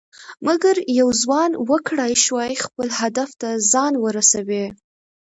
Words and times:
مګر 0.47 0.75
یو 0.99 1.09
ځوان 1.21 1.51
وکړى 1.69 2.11
شوى 2.25 2.51
خپل 2.63 2.87
هدف 2.99 3.29
ته 3.41 3.49
ځان 3.71 3.93
ورسوي. 4.05 4.65